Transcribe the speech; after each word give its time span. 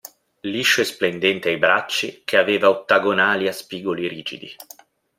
Liscio 0.39 0.81
e 0.81 0.83
splendente 0.87 1.49
ai 1.49 1.57
bracci, 1.59 2.23
che 2.25 2.37
aveva 2.37 2.71
ottagonali 2.71 3.47
a 3.47 3.51
spigoli 3.51 4.07
rigidi. 4.07 4.49